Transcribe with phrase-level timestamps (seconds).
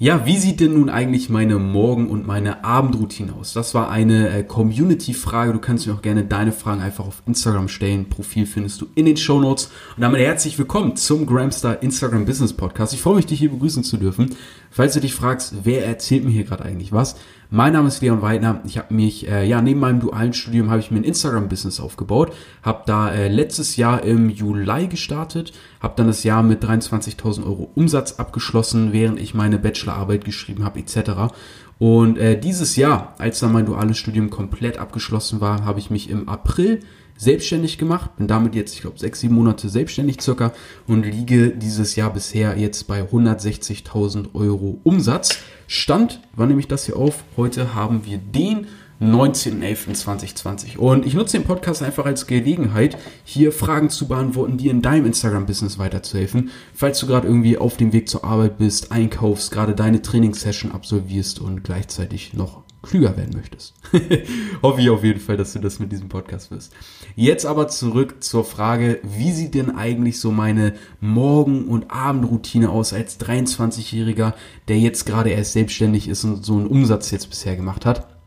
[0.00, 3.52] Ja, wie sieht denn nun eigentlich meine Morgen- und meine Abendroutine aus?
[3.52, 5.52] Das war eine äh, Community-Frage.
[5.52, 8.08] Du kannst mir auch gerne deine Fragen einfach auf Instagram stellen.
[8.08, 9.72] Profil findest du in den Show Notes.
[9.96, 12.94] Und damit herzlich willkommen zum Gramstar Instagram Business Podcast.
[12.94, 14.36] Ich freue mich, dich hier begrüßen zu dürfen.
[14.70, 17.16] Falls du dich fragst, wer erzählt mir hier gerade eigentlich was?
[17.50, 18.60] Mein Name ist Leon Weidner.
[18.66, 22.34] Ich habe mich, äh, ja, neben meinem dualen Studium habe ich mir ein Instagram-Business aufgebaut.
[22.62, 25.54] Habe da äh, letztes Jahr im Juli gestartet.
[25.80, 30.78] Habe dann das Jahr mit 23.000 Euro Umsatz abgeschlossen, während ich meine Bachelorarbeit geschrieben habe
[30.80, 31.32] etc.
[31.78, 36.10] Und äh, dieses Jahr, als dann mein duales Studium komplett abgeschlossen war, habe ich mich
[36.10, 36.80] im April
[37.16, 40.52] selbstständig gemacht, bin damit jetzt, ich glaube, sechs, sieben Monate selbstständig circa
[40.86, 45.38] und liege dieses Jahr bisher jetzt bei 160.000 Euro Umsatz.
[45.66, 47.24] Stand, wann nehme ich das hier auf?
[47.36, 48.68] Heute haben wir den
[49.00, 50.76] 19.11.2020.
[50.76, 55.06] Und ich nutze den Podcast einfach als Gelegenheit, hier Fragen zu beantworten, die in deinem
[55.06, 56.50] Instagram-Business weiterzuhelfen.
[56.74, 61.40] Falls du gerade irgendwie auf dem Weg zur Arbeit bist, einkaufst, gerade deine Trainingssession absolvierst
[61.40, 63.74] und gleichzeitig noch klüger werden möchtest.
[64.62, 66.72] Hoffe ich auf jeden Fall, dass du das mit diesem Podcast wirst.
[67.16, 72.92] Jetzt aber zurück zur Frage, wie sieht denn eigentlich so meine Morgen- und Abendroutine aus
[72.92, 74.34] als 23-Jähriger,
[74.68, 78.17] der jetzt gerade erst selbstständig ist und so einen Umsatz jetzt bisher gemacht hat?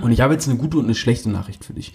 [0.00, 1.92] Und ich habe jetzt eine gute und eine schlechte Nachricht für dich.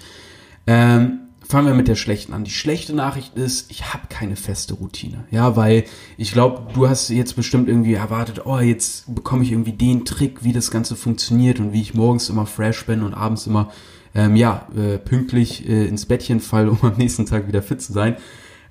[0.67, 2.43] Ähm, fangen wir mit der schlechten an.
[2.43, 5.25] Die schlechte Nachricht ist, ich habe keine feste Routine.
[5.31, 5.85] Ja, weil
[6.17, 10.43] ich glaube, du hast jetzt bestimmt irgendwie erwartet, oh, jetzt bekomme ich irgendwie den Trick,
[10.43, 13.71] wie das Ganze funktioniert und wie ich morgens immer fresh bin und abends immer
[14.13, 17.93] ähm, ja äh, pünktlich äh, ins Bettchen fall, um am nächsten Tag wieder fit zu
[17.93, 18.17] sein.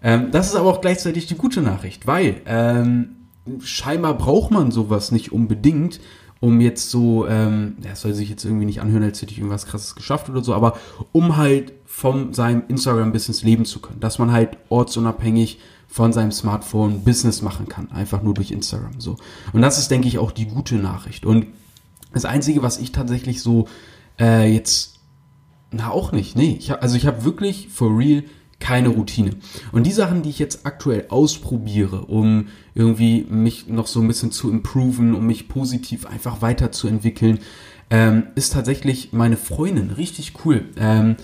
[0.03, 3.17] Ähm, das ist aber auch gleichzeitig die gute Nachricht, weil ähm,
[3.61, 6.01] scheinbar braucht man sowas nicht unbedingt,
[6.41, 9.67] um jetzt so, ähm, das soll sich jetzt irgendwie nicht anhören, als hätte ich irgendwas
[9.67, 10.79] krasses geschafft oder so, aber
[11.13, 13.99] um halt von seinem Instagram-Business leben zu können.
[14.01, 19.17] Dass man halt ortsunabhängig von seinem Smartphone Business machen kann, einfach nur durch Instagram so.
[19.53, 21.25] Und das ist, denke ich, auch die gute Nachricht.
[21.27, 21.47] Und
[22.13, 23.67] das Einzige, was ich tatsächlich so
[24.21, 25.01] äh, jetzt,
[25.71, 28.23] na auch nicht, nee, ich hab, also ich habe wirklich for real
[28.61, 29.31] keine Routine.
[29.73, 34.33] Und die Sachen, die ich jetzt aktuell ausprobiere, um irgendwie mich noch so ein bisschen
[34.33, 37.39] zu improven, um mich positiv einfach weiterzuentwickeln,
[37.91, 39.91] ähm, ist tatsächlich meine Freundin.
[39.91, 40.65] Richtig cool.
[40.77, 41.17] Ähm,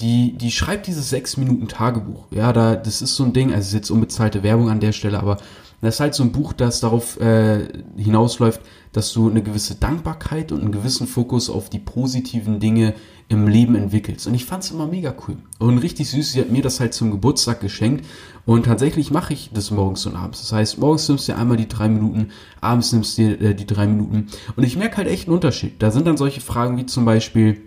[0.00, 2.26] die, die schreibt dieses sechs Minuten Tagebuch.
[2.30, 5.18] Ja, da, das ist so ein Ding, also ist jetzt unbezahlte Werbung an der Stelle,
[5.18, 5.38] aber
[5.80, 8.60] das ist halt so ein Buch, das darauf äh, hinausläuft,
[8.92, 12.94] dass du eine gewisse Dankbarkeit und einen gewissen Fokus auf die positiven Dinge
[13.28, 14.26] im Leben entwickelst.
[14.26, 15.36] Und ich fand es immer mega cool.
[15.58, 18.04] Und richtig süß, sie hat mir das halt zum Geburtstag geschenkt.
[18.46, 20.40] Und tatsächlich mache ich das morgens und abends.
[20.40, 23.54] Das heißt, morgens nimmst du dir einmal die drei Minuten, abends nimmst du dir äh,
[23.54, 24.28] die drei Minuten.
[24.56, 25.82] Und ich merke halt echt einen Unterschied.
[25.82, 27.60] Da sind dann solche Fragen wie zum Beispiel,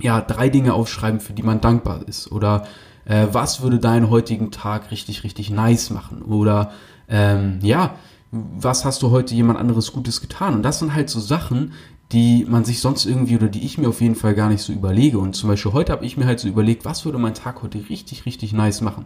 [0.00, 2.32] ja, drei Dinge aufschreiben, für die man dankbar ist.
[2.32, 2.66] Oder
[3.04, 6.22] äh, was würde deinen heutigen Tag richtig, richtig nice machen?
[6.22, 6.72] Oder
[7.08, 7.96] ähm, ja,
[8.30, 10.54] was hast du heute jemand anderes Gutes getan?
[10.54, 11.72] Und das sind halt so Sachen,
[12.12, 14.72] die man sich sonst irgendwie oder die ich mir auf jeden Fall gar nicht so
[14.72, 15.18] überlege.
[15.18, 17.88] Und zum Beispiel heute habe ich mir halt so überlegt, was würde mein Tag heute
[17.88, 19.04] richtig, richtig nice machen.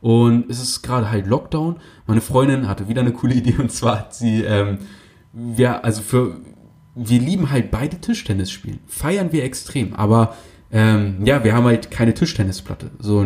[0.00, 1.76] Und es ist gerade halt Lockdown.
[2.06, 4.78] Meine Freundin hatte wieder eine coole Idee und zwar hat sie, ähm,
[5.56, 6.40] ja, also für,
[6.94, 8.80] wir lieben halt beide Tischtennis spielen.
[8.86, 10.34] Feiern wir extrem, aber
[10.70, 12.90] ähm, ja, wir haben halt keine Tischtennisplatte.
[12.98, 13.24] So,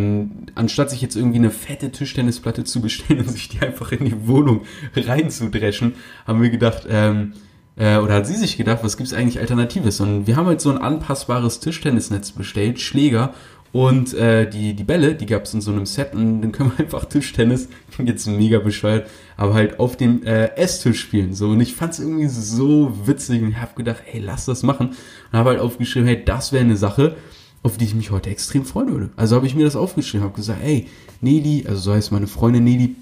[0.55, 4.27] anstatt sich jetzt irgendwie eine fette Tischtennisplatte zu bestellen und sich die einfach in die
[4.29, 4.63] Wohnung
[4.95, 5.95] reinzudreschen,
[6.27, 7.33] haben wir gedacht, ähm,
[7.77, 10.01] äh, oder hat sie sich gedacht, was gibt's eigentlich Alternatives?
[10.01, 13.35] Und wir haben halt so ein anpassbares Tischtennisnetz bestellt, Schläger
[13.73, 16.81] und äh, die, die Bälle, die gab's in so einem Set und dann können wir
[16.85, 17.69] einfach Tischtennis,
[18.05, 21.35] jetzt mega bescheuert, aber halt auf dem äh, Esstisch spielen.
[21.35, 21.49] So.
[21.49, 24.89] Und ich fand's irgendwie so witzig und ich habe gedacht, hey, lass das machen.
[24.89, 27.17] Und habe halt aufgeschrieben, hey, das wäre eine Sache,
[27.63, 29.11] auf die ich mich heute extrem freuen würde.
[29.17, 30.87] Also habe ich mir das aufgeschrieben, habe gesagt, hey,
[31.23, 32.95] Nelly, also so heißt meine Freundin Nelly,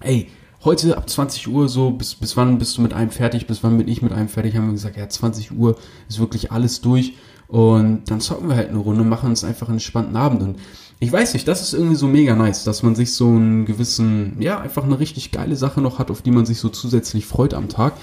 [0.00, 0.28] ey,
[0.64, 3.76] heute ab 20 Uhr so, bis, bis wann bist du mit einem fertig, bis wann
[3.76, 5.76] bin ich mit einem fertig, haben wir gesagt, ja, 20 Uhr
[6.08, 7.12] ist wirklich alles durch
[7.48, 10.56] und dann zocken wir halt eine Runde, machen uns einfach einen spannenden Abend und
[11.00, 14.36] ich weiß nicht, das ist irgendwie so mega nice, dass man sich so einen gewissen,
[14.40, 17.54] ja, einfach eine richtig geile Sache noch hat, auf die man sich so zusätzlich freut
[17.54, 17.94] am Tag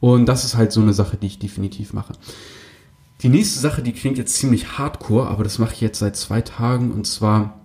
[0.00, 2.12] und das ist halt so eine Sache, die ich definitiv mache.
[3.22, 6.40] Die nächste Sache, die klingt jetzt ziemlich hardcore, aber das mache ich jetzt seit zwei
[6.40, 7.58] Tagen und zwar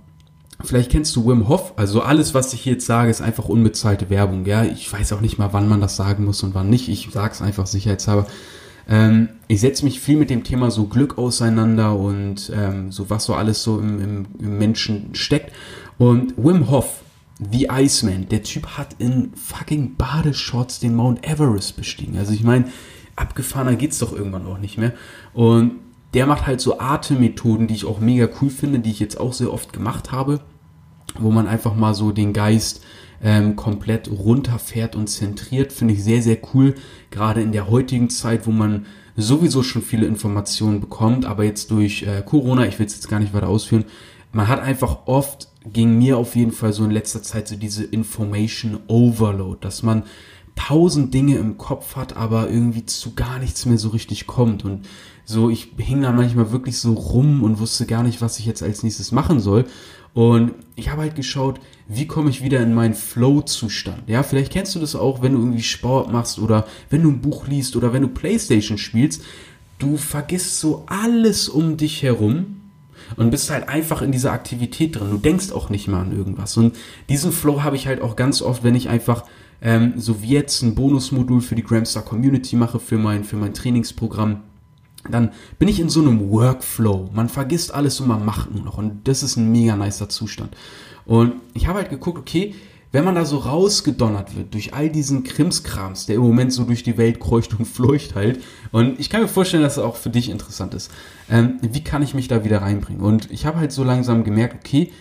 [0.63, 1.73] Vielleicht kennst du Wim Hof.
[1.75, 4.45] Also alles, was ich jetzt sage, ist einfach unbezahlte Werbung.
[4.45, 6.87] Ja, ich weiß auch nicht mal, wann man das sagen muss und wann nicht.
[6.87, 8.27] Ich sage es einfach sicherheitshalber.
[8.87, 13.25] Ähm, ich setze mich viel mit dem Thema so Glück auseinander und ähm, so was
[13.25, 15.51] so alles so im, im, im Menschen steckt.
[15.97, 17.01] Und Wim Hof,
[17.51, 22.17] The Iceman, der Typ hat in fucking Badeshorts den Mount Everest bestiegen.
[22.17, 22.65] Also ich meine,
[23.15, 24.93] abgefahrener geht's doch irgendwann auch nicht mehr.
[25.33, 25.73] Und
[26.13, 29.33] der macht halt so Atemmethoden, die ich auch mega cool finde, die ich jetzt auch
[29.33, 30.41] sehr oft gemacht habe
[31.19, 32.83] wo man einfach mal so den Geist
[33.23, 35.71] ähm, komplett runterfährt und zentriert.
[35.71, 36.75] Finde ich sehr, sehr cool.
[37.09, 42.03] Gerade in der heutigen Zeit, wo man sowieso schon viele Informationen bekommt, aber jetzt durch
[42.03, 43.85] äh, Corona, ich will es jetzt gar nicht weiter ausführen,
[44.31, 47.83] man hat einfach oft, ging mir auf jeden Fall so in letzter Zeit so diese
[47.83, 50.03] Information Overload, dass man
[50.55, 54.65] tausend Dinge im Kopf hat, aber irgendwie zu gar nichts mehr so richtig kommt.
[54.65, 54.85] Und
[55.25, 58.63] so, ich hing da manchmal wirklich so rum und wusste gar nicht, was ich jetzt
[58.63, 59.65] als nächstes machen soll.
[60.13, 64.07] Und ich habe halt geschaut, wie komme ich wieder in meinen Flow-Zustand.
[64.07, 67.21] Ja, vielleicht kennst du das auch, wenn du irgendwie Sport machst oder wenn du ein
[67.21, 69.23] Buch liest oder wenn du Playstation spielst.
[69.79, 72.61] Du vergisst so alles um dich herum
[73.15, 75.09] und bist halt einfach in dieser Aktivität drin.
[75.09, 76.57] Du denkst auch nicht mehr an irgendwas.
[76.57, 76.75] Und
[77.09, 79.25] diesen Flow habe ich halt auch ganz oft, wenn ich einfach
[79.63, 83.53] ähm, so wie jetzt ein Bonusmodul für die Gramstar Community mache, für mein, für mein
[83.53, 84.41] Trainingsprogramm
[85.09, 87.09] dann bin ich in so einem Workflow.
[87.13, 88.77] Man vergisst alles und man macht nur noch.
[88.77, 90.55] Und das ist ein mega nicer Zustand.
[91.05, 92.55] Und ich habe halt geguckt, okay,
[92.93, 96.83] wenn man da so rausgedonnert wird durch all diesen Krimskrams, der im Moment so durch
[96.83, 100.09] die Welt kreucht und fleucht halt, und ich kann mir vorstellen, dass es auch für
[100.09, 100.91] dich interessant ist,
[101.29, 103.03] ähm, wie kann ich mich da wieder reinbringen?
[103.03, 104.91] Und ich habe halt so langsam gemerkt, okay,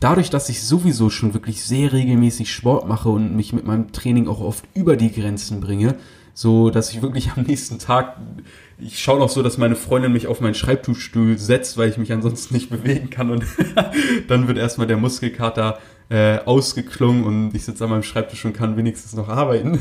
[0.00, 4.28] dadurch, dass ich sowieso schon wirklich sehr regelmäßig Sport mache und mich mit meinem Training
[4.28, 5.96] auch oft über die Grenzen bringe,
[6.34, 8.16] so dass ich wirklich am nächsten Tag
[8.82, 12.12] ich schaue noch so, dass meine Freundin mich auf meinen Schreibtischstuhl setzt, weil ich mich
[12.12, 13.44] ansonsten nicht bewegen kann und
[14.28, 18.76] dann wird erstmal der Muskelkater äh, ausgeklungen und ich sitze an meinem Schreibtisch und kann
[18.76, 19.80] wenigstens noch arbeiten.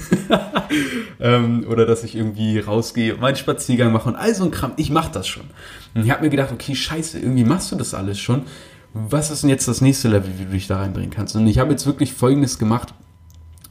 [1.20, 4.74] ähm, oder dass ich irgendwie rausgehe und meinen Spaziergang mache und all so ein Kram.
[4.78, 5.46] Ich mache das schon.
[5.96, 8.44] Und ich habe mir gedacht, okay, scheiße, irgendwie machst du das alles schon.
[8.94, 11.36] Was ist denn jetzt das nächste Level, wie du dich da reinbringen kannst?
[11.36, 12.94] Und ich habe jetzt wirklich Folgendes gemacht.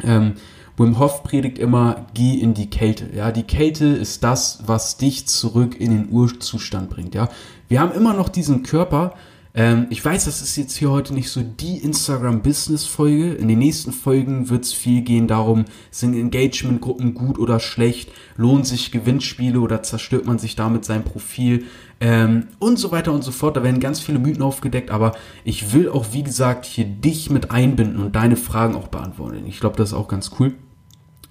[0.03, 0.35] Ähm,
[0.77, 3.11] Wim Hof predigt immer, geh in die Kälte.
[3.15, 7.17] Ja, die Kälte ist das, was dich zurück in den Urzustand bringt.
[7.17, 7.29] Ja,
[7.67, 9.15] wir haben immer noch diesen Körper.
[9.59, 13.35] Ähm, ich weiß, das ist jetzt hier heute nicht so die Instagram-Business-Folge.
[13.35, 18.69] In den nächsten Folgen wird es viel gehen darum, sind Engagement-Gruppen gut oder schlecht, lohnt
[18.69, 21.65] sich Gewinnspiele oder zerstört man sich damit sein Profil
[22.01, 23.57] ähm, und so weiter und so fort.
[23.57, 27.51] Da werden ganz viele Mythen aufgedeckt, aber ich will auch, wie gesagt, hier dich mit
[27.51, 29.45] einbinden und deine Fragen auch beantworten.
[29.49, 30.55] Ich glaube, das ist auch ganz cool.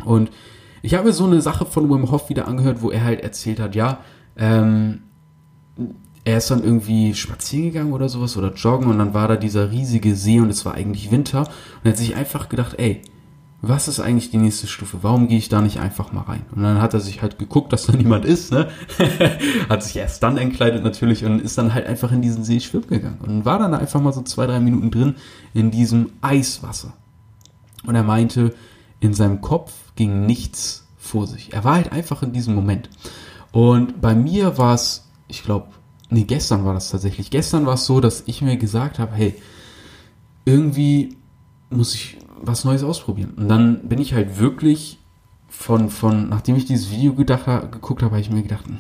[0.03, 0.31] Und
[0.81, 3.61] ich habe mir so eine Sache von Wim Hof wieder angehört, wo er halt erzählt
[3.61, 3.99] hat, ja,
[4.35, 5.03] ähm,
[6.27, 9.71] er ist dann irgendwie spazieren gegangen oder sowas oder joggen und dann war da dieser
[9.71, 13.01] riesige See und es war eigentlich Winter und er hat sich einfach gedacht, ey,
[13.61, 14.97] was ist eigentlich die nächste Stufe?
[15.03, 16.45] Warum gehe ich da nicht einfach mal rein?
[16.53, 18.67] Und dann hat er sich halt geguckt, dass da niemand ist, ne?
[19.69, 22.89] hat sich erst dann entkleidet natürlich und ist dann halt einfach in diesen See schwimmen
[22.89, 25.15] gegangen und war dann einfach mal so zwei, drei Minuten drin
[25.53, 26.91] in diesem Eiswasser.
[27.85, 28.53] Und er meinte,
[28.99, 31.53] in seinem Kopf ging nichts vor sich.
[31.53, 32.89] Er war halt einfach in diesem Moment.
[33.53, 35.67] Und bei mir war es, ich glaube,
[36.09, 37.29] nee, gestern war das tatsächlich.
[37.29, 39.35] Gestern war es so, dass ich mir gesagt habe, hey,
[40.45, 41.17] irgendwie
[41.69, 43.33] muss ich was Neues ausprobieren.
[43.35, 44.99] Und dann bin ich halt wirklich
[45.49, 48.77] von, von, nachdem ich dieses Video gedacht, geguckt habe, habe ich mir gedacht, hm,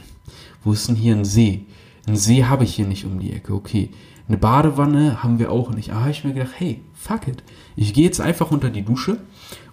[0.63, 1.65] wo ist denn hier ein See?
[2.07, 3.89] Ein See habe ich hier nicht um die Ecke, okay.
[4.27, 5.91] Eine Badewanne haben wir auch nicht.
[5.91, 7.43] Aber habe ich mir gedacht, hey, fuck it.
[7.75, 9.17] Ich gehe jetzt einfach unter die Dusche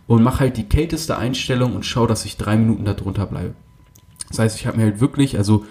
[0.06, 3.54] und mache halt die kälteste Einstellung und schaue, dass ich drei Minuten darunter bleibe.
[4.28, 5.64] Das heißt, ich habe mir halt wirklich, also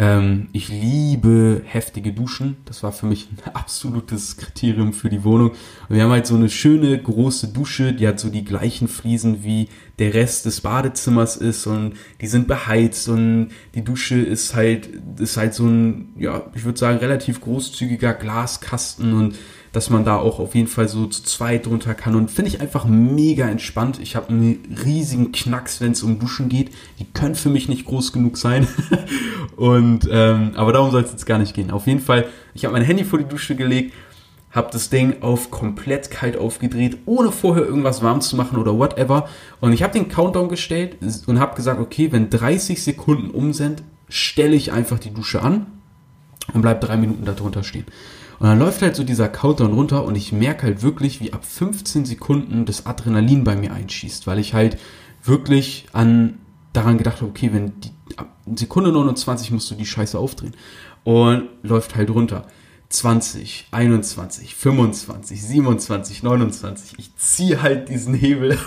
[0.00, 2.56] ähm, ich liebe heftige Duschen.
[2.66, 5.50] Das war für mich ein absolutes Kriterium für die Wohnung.
[5.50, 9.42] Und wir haben halt so eine schöne große Dusche, die hat so die gleichen Fliesen
[9.42, 9.68] wie
[9.98, 14.88] der Rest des Badezimmers ist und die sind beheizt und die Dusche ist halt
[15.18, 19.34] ist halt so ein ja, ich würde sagen relativ großzügiger Glaskasten und
[19.72, 22.60] dass man da auch auf jeden Fall so zu zweit drunter kann und finde ich
[22.60, 23.98] einfach mega entspannt.
[24.00, 26.70] Ich habe einen riesigen Knacks, wenn es um Duschen geht.
[26.98, 28.66] Die können für mich nicht groß genug sein.
[29.56, 31.70] und ähm, aber darum soll es jetzt gar nicht gehen.
[31.70, 33.92] Auf jeden Fall, ich habe mein Handy vor die Dusche gelegt,
[34.50, 39.28] habe das Ding auf komplett kalt aufgedreht, ohne vorher irgendwas warm zu machen oder whatever.
[39.60, 40.96] Und ich habe den Countdown gestellt
[41.26, 45.66] und habe gesagt, okay, wenn 30 Sekunden um sind, stelle ich einfach die Dusche an
[46.54, 47.84] und bleib drei Minuten darunter stehen.
[48.38, 51.44] Und dann läuft halt so dieser Countdown runter und ich merke halt wirklich, wie ab
[51.44, 54.78] 15 Sekunden das Adrenalin bei mir einschießt, weil ich halt
[55.24, 56.38] wirklich an
[56.72, 57.90] daran gedacht habe, okay, wenn die
[58.56, 60.54] Sekunde 29 musst du die Scheiße aufdrehen.
[61.04, 62.46] Und läuft halt runter.
[62.90, 66.98] 20, 21, 25, 27, 29.
[66.98, 68.58] Ich ziehe halt diesen Hebel.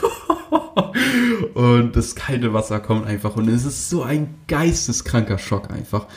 [1.54, 3.36] und das kalte Wasser kommt einfach.
[3.36, 6.08] Und es ist so ein geisteskranker Schock einfach.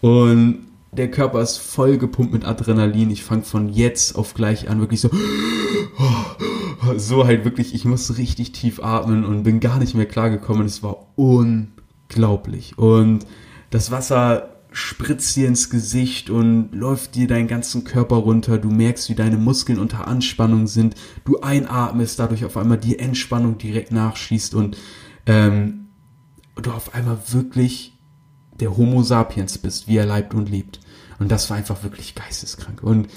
[0.00, 0.66] Und
[0.96, 3.10] der Körper ist voll gepumpt mit Adrenalin.
[3.10, 5.10] Ich fange von jetzt auf gleich an, wirklich so,
[6.96, 10.66] so halt wirklich, ich muss richtig tief atmen und bin gar nicht mehr klargekommen.
[10.66, 12.78] Es war unglaublich.
[12.78, 13.26] Und
[13.70, 18.58] das Wasser spritzt dir ins Gesicht und läuft dir deinen ganzen Körper runter.
[18.58, 20.94] Du merkst, wie deine Muskeln unter Anspannung sind.
[21.24, 24.76] Du einatmest, dadurch auf einmal die Entspannung direkt nachschießt und
[25.24, 25.88] ähm,
[26.56, 27.95] du auf einmal wirklich
[28.60, 30.80] der Homo sapiens bist, wie er leibt und lebt.
[31.18, 32.82] Und das war einfach wirklich geisteskrank.
[32.82, 33.08] Und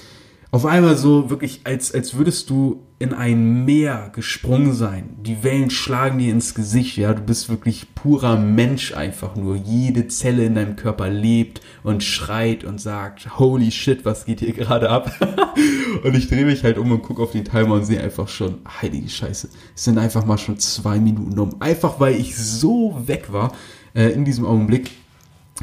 [0.52, 5.16] auf einmal so wirklich, als, als würdest du in ein Meer gesprungen sein.
[5.22, 7.14] Die Wellen schlagen dir ins Gesicht, ja.
[7.14, 9.54] Du bist wirklich purer Mensch einfach nur.
[9.54, 14.52] Jede Zelle in deinem Körper lebt und schreit und sagt, holy shit, was geht hier
[14.52, 15.12] gerade ab?
[16.04, 18.58] und ich drehe mich halt um und gucke auf den Timer und sehe einfach schon,
[18.82, 19.48] heilige Scheiße.
[19.74, 21.62] Es sind einfach mal schon zwei Minuten um.
[21.62, 23.52] Einfach weil ich so weg war
[23.94, 24.90] äh, in diesem Augenblick.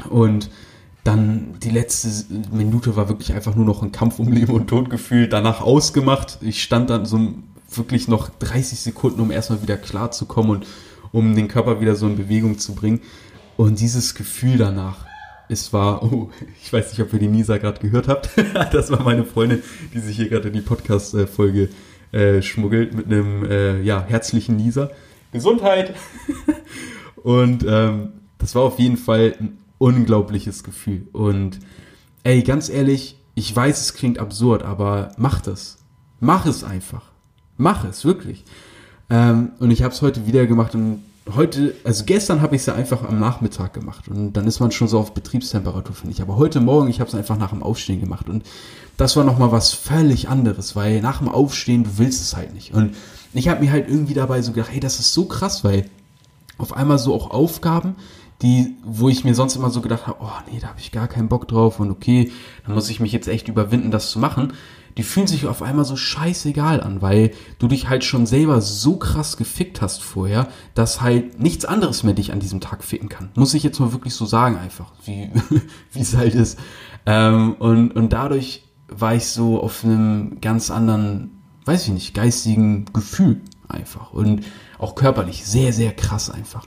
[0.08, 0.50] Und
[1.04, 2.08] dann die letzte
[2.52, 5.32] Minute war wirklich einfach nur noch ein Kampf um Leben und Tod gefühlt.
[5.32, 6.38] Danach ausgemacht.
[6.42, 7.34] Ich stand dann so
[7.70, 10.66] wirklich noch 30 Sekunden, um erstmal wieder klar zu kommen und
[11.12, 13.00] um den Körper wieder so in Bewegung zu bringen.
[13.56, 15.06] Und dieses Gefühl danach,
[15.48, 16.30] es war, oh,
[16.62, 18.30] ich weiß nicht, ob ihr die Nisa gerade gehört habt.
[18.72, 19.62] das war meine Freundin,
[19.94, 21.70] die sich hier gerade in die Podcast-Folge
[22.12, 24.90] äh, schmuggelt mit einem äh, ja, herzlichen Nisa.
[25.32, 25.94] Gesundheit!
[27.22, 31.08] und ähm, das war auf jeden Fall ein unglaubliches Gefühl.
[31.12, 31.60] Und
[32.24, 35.78] ey, ganz ehrlich, ich weiß, es klingt absurd, aber mach das.
[36.20, 37.02] Mach es einfach.
[37.56, 38.44] Mach es, wirklich.
[39.10, 41.02] Ähm, und ich habe es heute wieder gemacht und
[41.34, 44.70] heute, also gestern habe ich es ja einfach am Nachmittag gemacht und dann ist man
[44.70, 46.22] schon so auf Betriebstemperatur, finde ich.
[46.22, 48.44] Aber heute Morgen, ich habe es einfach nach dem Aufstehen gemacht und
[48.96, 52.74] das war nochmal was völlig anderes, weil nach dem Aufstehen, du willst es halt nicht.
[52.74, 52.96] Und
[53.32, 55.88] ich habe mir halt irgendwie dabei so gedacht, hey, das ist so krass, weil
[56.56, 57.94] auf einmal so auch Aufgaben,
[58.42, 61.08] die, wo ich mir sonst immer so gedacht habe, oh nee, da habe ich gar
[61.08, 62.30] keinen Bock drauf und okay,
[62.64, 64.52] dann muss ich mich jetzt echt überwinden, das zu machen.
[64.96, 68.96] Die fühlen sich auf einmal so scheißegal an, weil du dich halt schon selber so
[68.96, 73.30] krass gefickt hast vorher, dass halt nichts anderes mehr dich an diesem Tag ficken kann.
[73.36, 75.30] Muss ich jetzt mal wirklich so sagen einfach, wie
[75.94, 76.58] es halt ist.
[77.06, 82.86] Ähm, und, und dadurch war ich so auf einem ganz anderen, weiß ich nicht, geistigen
[82.92, 84.44] Gefühl einfach und
[84.78, 86.66] auch körperlich sehr, sehr krass einfach.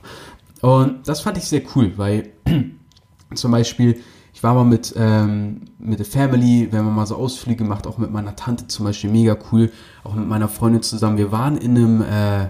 [0.62, 2.30] Und das fand ich sehr cool, weil
[3.34, 4.00] zum Beispiel,
[4.32, 7.98] ich war mal mit, ähm, mit der Family, wenn man mal so Ausflüge macht, auch
[7.98, 9.72] mit meiner Tante zum Beispiel, mega cool,
[10.04, 11.18] auch mit meiner Freundin zusammen.
[11.18, 12.48] Wir waren in einem, äh,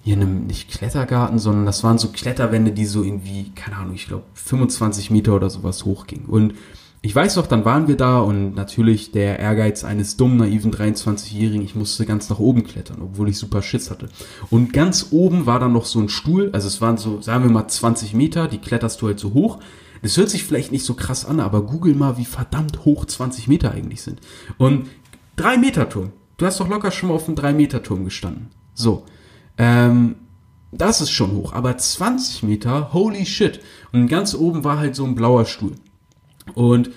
[0.00, 3.94] hier in einem, nicht Klettergarten, sondern das waren so Kletterwände, die so irgendwie, keine Ahnung,
[3.94, 6.24] ich glaube 25 Meter oder sowas hochgingen.
[6.26, 6.54] Und
[7.06, 11.64] ich weiß noch, dann waren wir da und natürlich der Ehrgeiz eines dummen, naiven 23-Jährigen,
[11.64, 14.08] ich musste ganz nach oben klettern, obwohl ich super Schiss hatte.
[14.50, 17.52] Und ganz oben war dann noch so ein Stuhl, also es waren so, sagen wir
[17.52, 19.60] mal 20 Meter, die kletterst du halt so hoch.
[20.02, 23.46] Das hört sich vielleicht nicht so krass an, aber google mal, wie verdammt hoch 20
[23.46, 24.20] Meter eigentlich sind.
[24.58, 24.88] Und
[25.36, 26.10] 3 Meter Turm.
[26.38, 28.48] Du hast doch locker schon mal auf einem 3 Meter Turm gestanden.
[28.74, 29.04] So.
[29.58, 30.16] Ähm,
[30.72, 33.60] das ist schon hoch, aber 20 Meter, holy shit.
[33.92, 35.74] Und ganz oben war halt so ein blauer Stuhl.
[36.54, 36.90] Und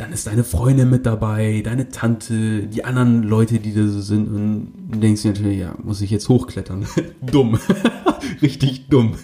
[0.00, 4.28] dann ist deine Freundin mit dabei, deine Tante, die anderen Leute, die da so sind.
[4.28, 6.86] Und du denkst dir natürlich, ja, muss ich jetzt hochklettern?
[7.20, 7.58] dumm.
[8.42, 9.14] Richtig dumm.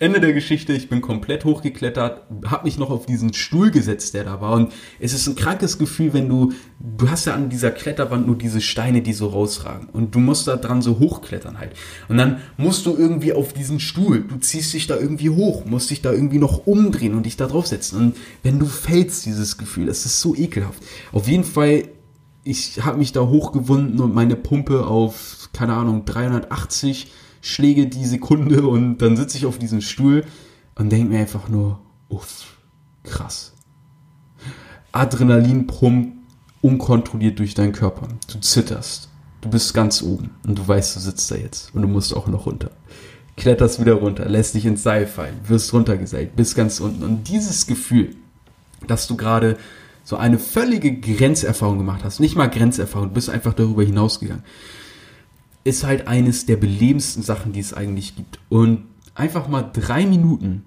[0.00, 4.24] Ende der Geschichte, ich bin komplett hochgeklettert, habe mich noch auf diesen Stuhl gesetzt, der
[4.24, 4.52] da war.
[4.52, 8.36] Und es ist ein krankes Gefühl, wenn du, du hast ja an dieser Kletterwand nur
[8.36, 9.88] diese Steine, die so rausragen.
[9.88, 11.72] Und du musst da dran so hochklettern halt.
[12.08, 15.90] Und dann musst du irgendwie auf diesen Stuhl, du ziehst dich da irgendwie hoch, musst
[15.90, 17.98] dich da irgendwie noch umdrehen und dich da draufsetzen.
[17.98, 20.82] Und wenn du fällst, dieses Gefühl, das ist so ekelhaft.
[21.10, 21.88] Auf jeden Fall,
[22.44, 28.66] ich habe mich da hochgewunden und meine Pumpe auf, keine Ahnung, 380 Schläge die Sekunde
[28.66, 30.24] und dann sitze ich auf diesem Stuhl
[30.74, 32.58] und denke mir einfach nur, uff,
[33.04, 33.52] krass.
[34.92, 36.18] Adrenalin pumpt
[36.60, 38.08] unkontrolliert durch deinen Körper.
[38.32, 39.08] Du zitterst.
[39.40, 42.26] Du bist ganz oben und du weißt, du sitzt da jetzt und du musst auch
[42.26, 42.72] noch runter.
[43.36, 47.04] Kletterst wieder runter, lässt dich ins Seil fallen, wirst runtergeseilt, bist ganz unten.
[47.04, 48.16] Und dieses Gefühl,
[48.88, 49.56] dass du gerade
[50.02, 54.42] so eine völlige Grenzerfahrung gemacht hast, nicht mal Grenzerfahrung, du bist einfach darüber hinausgegangen
[55.68, 58.38] ist halt eines der belebendsten Sachen, die es eigentlich gibt.
[58.48, 58.84] Und
[59.14, 60.64] einfach mal drei Minuten.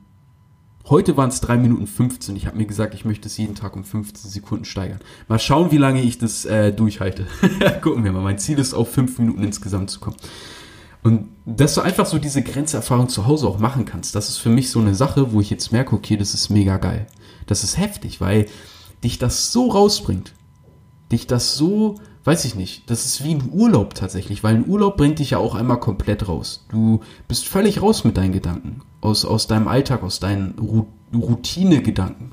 [0.89, 2.35] Heute waren es drei Minuten 15.
[2.35, 4.99] Ich habe mir gesagt, ich möchte es jeden Tag um 15 Sekunden steigern.
[5.27, 7.27] Mal schauen, wie lange ich das äh, durchhalte.
[7.81, 8.21] Gucken wir mal.
[8.21, 10.17] Mein Ziel ist, auf fünf Minuten insgesamt zu kommen.
[11.03, 14.49] Und dass du einfach so diese Grenzerfahrung zu Hause auch machen kannst, das ist für
[14.49, 17.07] mich so eine Sache, wo ich jetzt merke, okay, das ist mega geil.
[17.47, 18.45] Das ist heftig, weil
[19.03, 20.33] dich das so rausbringt.
[21.11, 24.97] Dich das so weiß ich nicht, das ist wie ein Urlaub tatsächlich, weil ein Urlaub
[24.97, 26.65] bringt dich ja auch einmal komplett raus.
[26.69, 30.55] Du bist völlig raus mit deinen Gedanken, aus, aus deinem Alltag, aus deinen
[31.13, 32.31] Routine-Gedanken.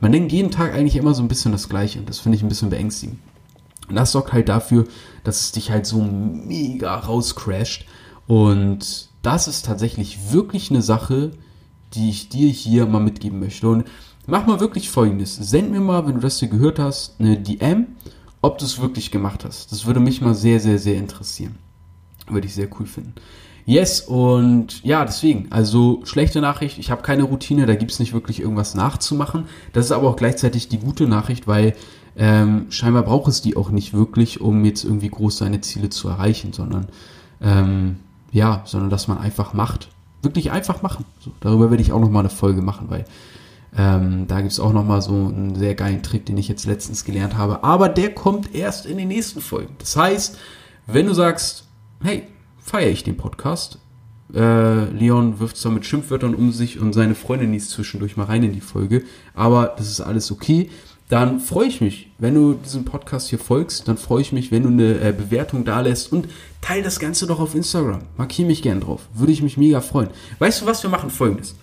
[0.00, 2.42] Man denkt jeden Tag eigentlich immer so ein bisschen das Gleiche und das finde ich
[2.42, 3.18] ein bisschen beängstigend.
[3.88, 4.84] Und das sorgt halt dafür,
[5.24, 7.86] dass es dich halt so mega rauscrasht
[8.26, 11.32] und das ist tatsächlich wirklich eine Sache,
[11.94, 13.68] die ich dir hier mal mitgeben möchte.
[13.68, 13.84] Und
[14.26, 15.36] mach mal wirklich folgendes.
[15.36, 17.86] Send mir mal, wenn du das hier gehört hast, eine DM,
[18.42, 19.72] ob du es wirklich gemacht hast.
[19.72, 21.56] Das würde mich mal sehr, sehr, sehr interessieren.
[22.28, 23.14] Würde ich sehr cool finden.
[23.64, 28.40] Yes, und ja, deswegen, also schlechte Nachricht, ich habe keine Routine, da gibt's nicht wirklich
[28.40, 29.46] irgendwas nachzumachen.
[29.72, 31.74] Das ist aber auch gleichzeitig die gute Nachricht, weil
[32.16, 36.08] ähm, scheinbar braucht es die auch nicht wirklich, um jetzt irgendwie groß seine Ziele zu
[36.08, 36.86] erreichen, sondern
[37.40, 37.96] ähm,
[38.30, 39.88] ja, sondern dass man einfach macht.
[40.22, 41.04] Wirklich einfach machen.
[41.18, 43.04] So, darüber werde ich auch nochmal eine Folge machen, weil
[43.76, 47.36] ähm, da gibt's auch nochmal so einen sehr geilen Trick, den ich jetzt letztens gelernt
[47.36, 47.62] habe.
[47.62, 49.74] Aber der kommt erst in den nächsten Folgen.
[49.78, 50.38] Das heißt,
[50.86, 51.68] wenn du sagst,
[52.02, 52.24] hey,
[52.58, 53.78] feiere ich den Podcast.
[54.34, 58.42] Äh, Leon wirft zwar mit Schimpfwörtern um sich und seine Freundin liest zwischendurch mal rein
[58.42, 59.04] in die Folge,
[59.34, 60.68] aber das ist alles okay.
[61.08, 64.64] Dann freue ich mich, wenn du diesem Podcast hier folgst, dann freue ich mich, wenn
[64.64, 66.26] du eine äh, Bewertung da lässt und
[66.60, 68.00] teile das Ganze doch auf Instagram.
[68.16, 69.02] Markiere mich gern drauf.
[69.14, 70.08] Würde ich mich mega freuen.
[70.40, 71.54] Weißt du was, wir machen folgendes.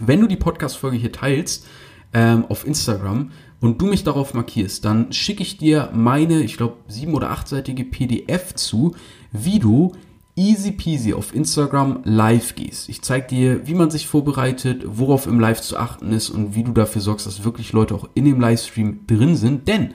[0.00, 1.66] Wenn du die Podcast-Folge hier teilst,
[2.12, 3.30] ähm, auf Instagram
[3.60, 7.84] und du mich darauf markierst, dann schicke ich dir meine, ich glaube, sieben- oder achtseitige
[7.84, 8.94] PDF zu,
[9.30, 9.92] wie du
[10.34, 12.88] easy peasy auf Instagram live gehst.
[12.88, 16.64] Ich zeige dir, wie man sich vorbereitet, worauf im Live zu achten ist und wie
[16.64, 19.68] du dafür sorgst, dass wirklich Leute auch in dem Livestream drin sind.
[19.68, 19.92] Denn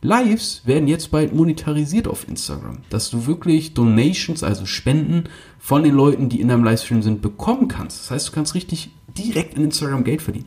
[0.00, 5.24] Lives werden jetzt bald monetarisiert auf Instagram, dass du wirklich Donations, also Spenden
[5.58, 8.00] von den Leuten, die in deinem Livestream sind, bekommen kannst.
[8.00, 10.46] Das heißt, du kannst richtig direkt in Instagram Geld verdienen.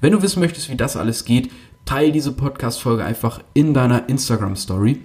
[0.00, 1.50] Wenn du wissen möchtest, wie das alles geht,
[1.84, 5.00] teile diese Podcast-Folge einfach in deiner Instagram-Story.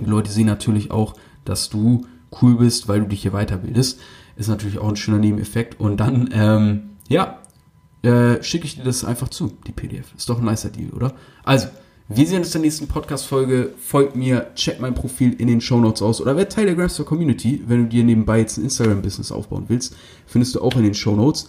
[0.00, 1.14] Die Leute sehen natürlich auch,
[1.44, 2.06] dass du
[2.40, 4.00] cool bist, weil du dich hier weiterbildest.
[4.36, 5.80] Ist natürlich auch ein schöner Nebeneffekt.
[5.80, 7.38] Und dann, ähm, ja,
[8.02, 10.14] äh, schicke ich dir das einfach zu, die PDF.
[10.16, 11.14] Ist doch ein nicer Deal, oder?
[11.42, 11.68] Also,
[12.10, 13.74] wir sehen uns in der nächsten Podcast-Folge.
[13.78, 17.04] Folgt mir, check mein Profil in den Show Notes aus oder werd Teil der Grabster
[17.04, 17.62] Community.
[17.66, 19.94] Wenn du dir nebenbei jetzt ein Instagram-Business aufbauen willst,
[20.26, 21.48] findest du auch in den Show Notes.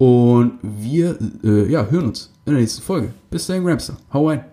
[0.00, 3.12] Und wir äh, ja, hören uns in der nächsten Folge.
[3.30, 3.98] Bis dahin, Grabster.
[4.14, 4.46] Hau rein.